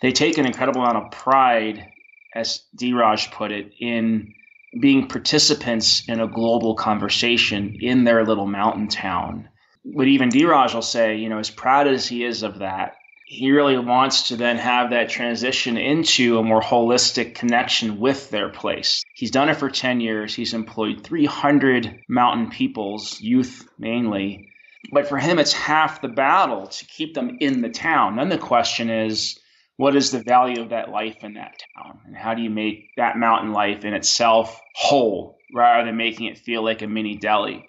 [0.00, 1.88] they take an incredible amount of pride,
[2.34, 4.32] as Dheeraj put it, in
[4.80, 9.48] being participants in a global conversation in their little mountain town.
[9.84, 12.96] But even Dheeraj will say, you know, as proud as he is of that,
[13.26, 18.48] he really wants to then have that transition into a more holistic connection with their
[18.48, 19.02] place.
[19.14, 20.34] He's done it for 10 years.
[20.34, 24.48] He's employed 300 mountain peoples, youth mainly.
[24.92, 28.16] But for him, it's half the battle to keep them in the town.
[28.16, 29.38] Then the question is,
[29.78, 32.00] what is the value of that life in that town?
[32.04, 36.36] And how do you make that mountain life in itself whole rather than making it
[36.36, 37.64] feel like a mini Delhi?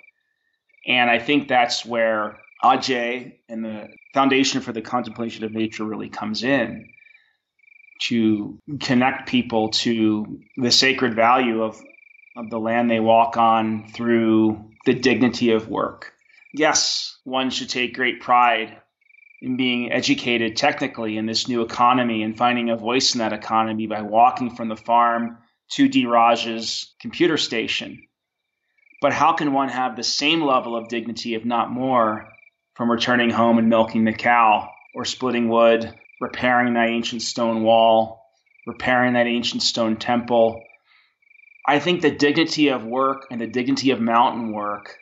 [0.87, 6.09] And I think that's where Ajay and the Foundation for the Contemplation of Nature really
[6.09, 6.89] comes in
[8.07, 11.79] to connect people to the sacred value of,
[12.35, 16.11] of the land they walk on through the dignity of work.
[16.55, 18.81] Yes, one should take great pride
[19.41, 23.87] in being educated technically in this new economy and finding a voice in that economy
[23.87, 25.37] by walking from the farm
[25.69, 28.01] to Dheeraj's computer station.
[29.01, 32.27] But how can one have the same level of dignity, if not more,
[32.75, 38.25] from returning home and milking the cow, or splitting wood, repairing that ancient stone wall,
[38.67, 40.61] repairing that ancient stone temple?
[41.65, 44.97] I think the dignity of work and the dignity of mountain work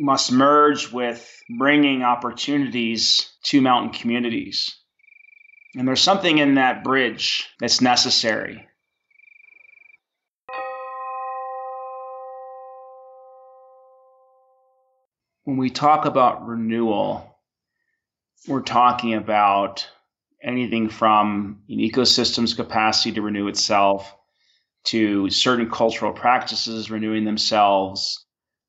[0.00, 4.74] must merge with bringing opportunities to mountain communities.
[5.74, 8.66] And there's something in that bridge that's necessary.
[15.44, 17.38] When we talk about renewal,
[18.46, 19.88] we're talking about
[20.42, 24.14] anything from an ecosystem's capacity to renew itself
[24.84, 28.26] to certain cultural practices renewing themselves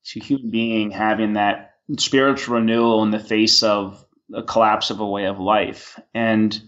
[0.10, 4.04] to human being having that spiritual renewal in the face of
[4.34, 6.00] a collapse of a way of life.
[6.14, 6.60] And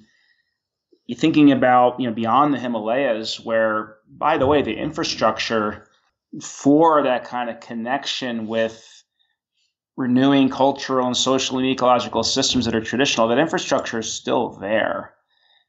[1.16, 5.88] thinking about, you know, beyond the Himalayas, where, by the way, the infrastructure
[6.42, 9.04] for that kind of connection with
[9.98, 15.14] renewing cultural and social and ecological systems that are traditional, that infrastructure is still there.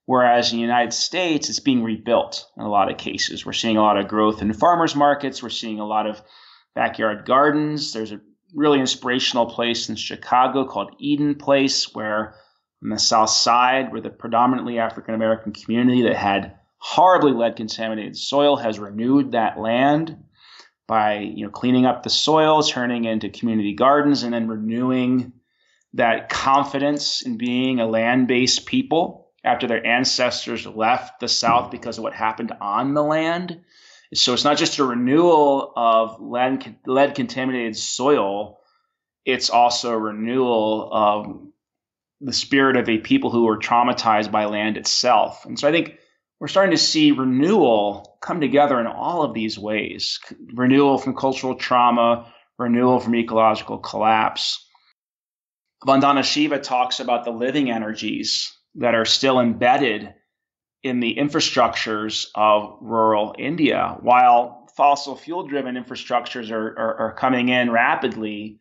[0.07, 3.45] Whereas in the United States, it's being rebuilt in a lot of cases.
[3.45, 5.43] We're seeing a lot of growth in farmers markets.
[5.43, 6.23] We're seeing a lot of
[6.75, 7.93] backyard gardens.
[7.93, 8.21] There's a
[8.55, 12.35] really inspirational place in Chicago called Eden Place, where
[12.83, 18.17] on the south side, where the predominantly African American community that had horribly lead contaminated
[18.17, 20.17] soil has renewed that land
[20.89, 25.33] by you know cleaning up the soil, turning into community gardens, and then renewing
[25.95, 32.05] that confidence in being a land-based people after their ancestors left the South because of
[32.05, 33.61] what happened on the land.
[34.15, 38.61] So it's not just a renewal of lead, lead contaminated soil,
[39.25, 41.41] it's also a renewal of
[42.21, 45.45] the spirit of a people who are traumatized by land itself.
[45.45, 45.99] And so I think
[46.41, 50.19] we're starting to see renewal come together in all of these ways
[50.55, 54.65] renewal from cultural trauma, renewal from ecological collapse.
[55.87, 60.15] Vandana Shiva talks about the living energies that are still embedded
[60.83, 63.97] in the infrastructures of rural India.
[64.01, 68.59] While fossil fuel driven infrastructures are, are, are, coming in rapidly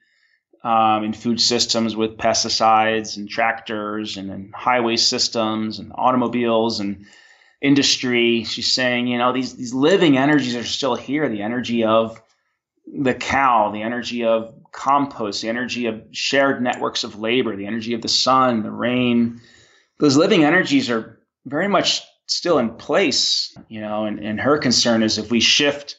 [0.64, 7.06] um, in food systems with pesticides and tractors and, and highway systems and automobiles and
[7.62, 8.44] industry.
[8.44, 12.22] She's saying, you know, these, these living energies are still here the energy of
[12.86, 17.94] the cow, the energy of compost, the energy of shared networks of labor, the energy
[17.94, 19.40] of the sun, the rain.
[20.00, 22.02] Those living energies are very much
[22.32, 25.98] still in place, you know, and, and her concern is if we shift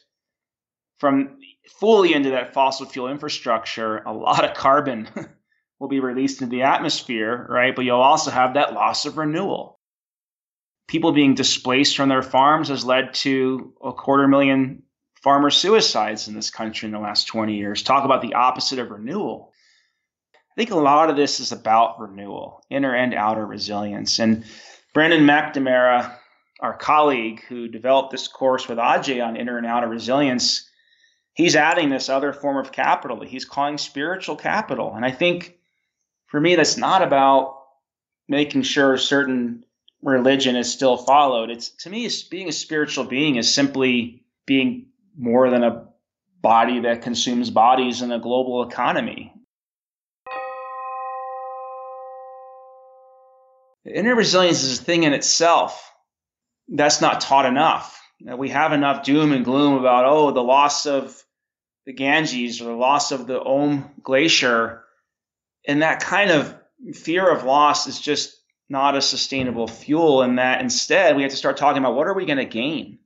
[0.97, 1.37] from
[1.79, 5.07] fully into that fossil fuel infrastructure, a lot of carbon
[5.79, 7.75] will be released into the atmosphere, right?
[7.75, 9.79] But you'll also have that loss of renewal.
[10.87, 14.83] People being displaced from their farms has led to a quarter million
[15.21, 17.83] farmer suicides in this country in the last 20 years.
[17.83, 19.53] Talk about the opposite of renewal.
[20.35, 24.19] I think a lot of this is about renewal, inner and outer resilience.
[24.19, 24.43] And
[24.93, 26.17] Brandon McNamara
[26.59, 30.69] our colleague who developed this course with Ajay on inner and outer resilience,
[31.33, 34.93] he's adding this other form of capital that he's calling spiritual capital.
[34.95, 35.57] And I think
[36.27, 37.59] for me, that's not about
[38.27, 39.65] making sure a certain
[40.01, 41.49] religion is still followed.
[41.49, 44.87] It's to me, being a spiritual being is simply being
[45.17, 45.87] more than a
[46.41, 49.33] body that consumes bodies in a global economy.
[53.85, 55.92] Inner resilience is a thing in itself
[56.73, 58.01] that's not taught enough.
[58.19, 61.21] We have enough doom and gloom about, oh, the loss of
[61.85, 64.83] the Ganges or the loss of the Om Glacier.
[65.67, 66.55] And that kind of
[66.93, 68.35] fear of loss is just
[68.69, 70.21] not a sustainable fuel.
[70.21, 72.99] And that instead, we have to start talking about what are we going to gain?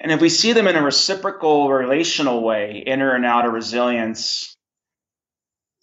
[0.00, 4.56] And if we see them in a reciprocal relational way, inner and outer resilience,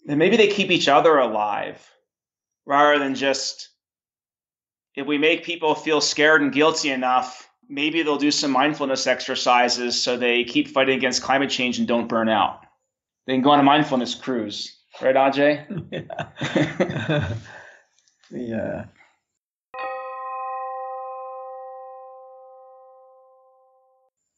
[0.04, 1.84] then maybe they keep each other alive
[2.66, 3.70] rather than just
[4.96, 10.00] if we make people feel scared and guilty enough, maybe they'll do some mindfulness exercises
[10.00, 12.60] so they keep fighting against climate change and don't burn out.
[13.26, 14.76] They can go on a mindfulness cruise.
[15.00, 15.64] Right, Ajay?
[17.02, 17.34] yeah.
[18.30, 18.84] yeah.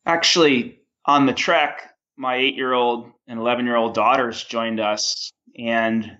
[0.04, 5.32] Actually, on the trek, my eight year old and 11 year old daughters joined us.
[5.58, 6.18] And,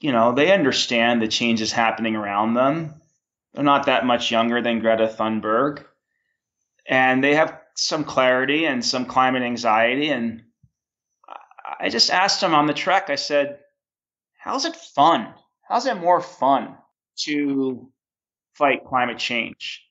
[0.00, 2.99] you know, they understand the changes happening around them.
[3.54, 5.84] They're not that much younger than Greta Thunberg.
[6.88, 10.10] And they have some clarity and some climate anxiety.
[10.10, 10.42] And
[11.80, 13.58] I just asked them on the trek, I said,
[14.38, 15.34] How's it fun?
[15.68, 16.76] How's it more fun
[17.24, 17.90] to
[18.54, 19.86] fight climate change?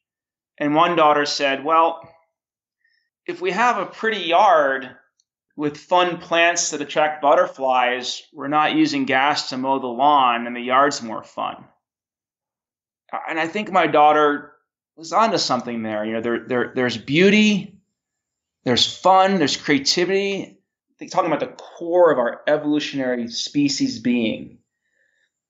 [0.58, 2.02] And one daughter said, Well,
[3.26, 4.90] if we have a pretty yard
[5.56, 10.56] with fun plants that attract butterflies, we're not using gas to mow the lawn and
[10.56, 11.66] the yard's more fun.
[13.28, 14.54] And I think my daughter
[14.96, 16.06] was onto something there.
[16.06, 17.80] You know, there, there there's beauty,
[18.64, 20.58] there's fun, there's creativity.
[21.12, 24.58] Talking about the core of our evolutionary species being.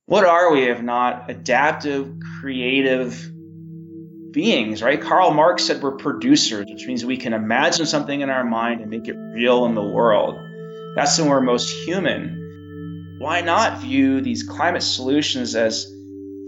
[0.05, 3.31] What are we if not adaptive, creative,
[4.31, 5.01] beings, right?
[5.01, 8.89] Karl Marx said we're producers, which means we can imagine something in our mind and
[8.89, 10.35] make it real in the world.
[10.95, 13.17] That's when we're most human.
[13.19, 15.91] Why not view these climate solutions as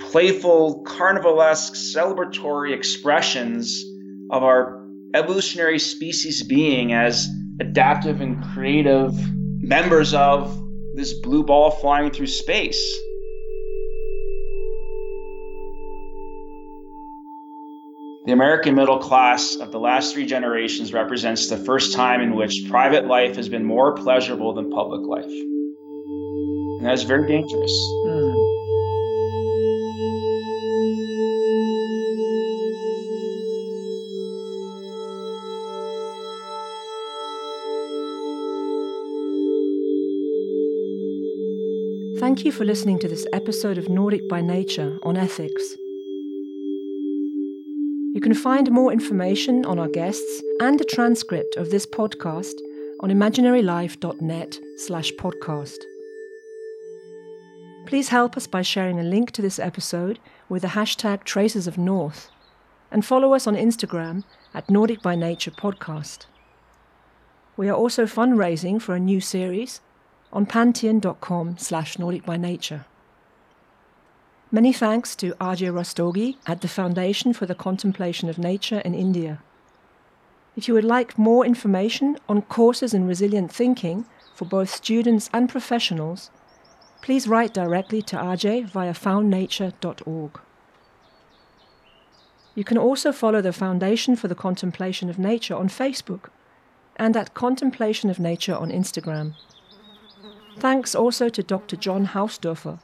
[0.10, 3.84] playful, carnivalesque, celebratory expressions
[4.32, 7.28] of our evolutionary species being as
[7.60, 9.14] adaptive and creative
[9.62, 10.58] members of
[10.96, 13.00] this blue ball flying through space?
[18.26, 22.68] The American middle class of the last three generations represents the first time in which
[22.70, 25.26] private life has been more pleasurable than public life.
[25.26, 27.72] And that's very dangerous.
[42.42, 45.76] Thank you for listening to this episode of Nordic by Nature on ethics.
[48.16, 52.54] You can find more information on our guests and a transcript of this podcast
[53.02, 55.78] on imaginarylife.net slash podcast.
[57.86, 60.18] Please help us by sharing a link to this episode
[60.50, 62.32] with the hashtag Traces of North
[62.90, 64.24] and follow us on Instagram
[64.56, 66.26] at Nordic by Nature Podcast.
[67.56, 69.80] We are also fundraising for a new series
[70.34, 72.86] on patreon.com slash Nordic by Nature.
[74.52, 79.42] Many thanks to Ajay Rastogi at the Foundation for the Contemplation of Nature in India.
[80.58, 84.06] If you would like more information on courses in resilient thinking
[84.36, 86.30] for both students and professionals,
[87.02, 90.40] please write directly to Ajay via foundnature.org.
[92.54, 96.30] You can also follow the Foundation for the Contemplation of Nature on Facebook
[96.98, 99.36] and at Contemplation of Nature on Instagram.
[100.60, 101.76] Thanks also to Dr.
[101.76, 102.80] John Hausdoerffer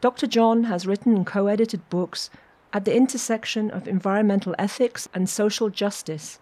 [0.00, 0.28] Dr.
[0.28, 2.30] John has written and co edited books
[2.72, 6.38] at the intersection of environmental ethics and social justice,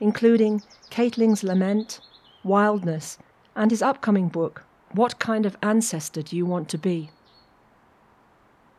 [0.00, 2.00] including Catlin's Lament,
[2.42, 3.18] Wildness,
[3.54, 7.10] and his upcoming book, What Kind of Ancestor Do You Want to Be?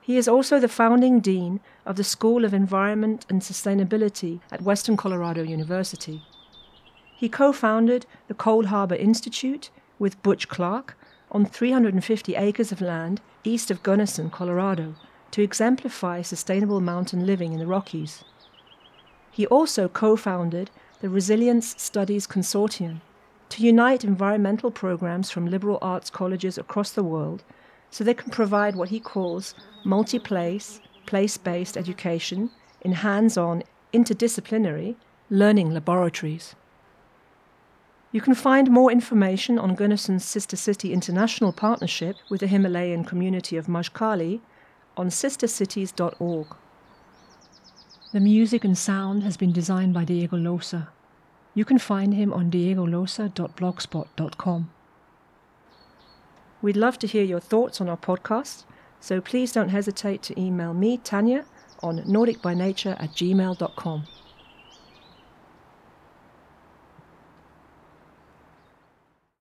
[0.01, 4.97] He is also the founding dean of the School of Environment and Sustainability at Western
[4.97, 6.21] Colorado University.
[7.15, 10.97] He co founded the Coldharbour Institute with Butch Clark
[11.33, 14.95] on 350 acres of land east of Gunnison, Colorado,
[15.31, 18.23] to exemplify sustainable mountain living in the Rockies.
[19.31, 20.69] He also co founded
[21.01, 23.01] the Resilience Studies Consortium
[23.49, 27.43] to unite environmental programs from liberal arts colleges across the world
[27.89, 29.53] so they can provide what he calls
[29.83, 33.63] multi place, place based education in hands on,
[33.93, 34.95] interdisciplinary
[35.29, 36.55] learning laboratories.
[38.13, 43.57] You can find more information on Gunnison's Sister City International partnership with the Himalayan community
[43.57, 44.39] of Majkhali
[44.95, 46.55] on sistercities.org.
[48.11, 50.89] The music and sound has been designed by Diego Losa.
[51.55, 54.69] You can find him on diegolosa.blogspot.com.
[56.61, 58.65] We'd love to hear your thoughts on our podcast,
[58.99, 61.45] so please don't hesitate to email me, Tanya,
[61.81, 64.05] on nordicbynature at gmail.com.